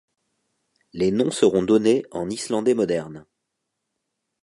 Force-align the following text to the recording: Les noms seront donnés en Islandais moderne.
Les 0.93 1.11
noms 1.11 1.29
seront 1.29 1.61
donnés 1.61 2.03
en 2.09 2.27
Islandais 2.31 2.73
moderne. 2.73 3.23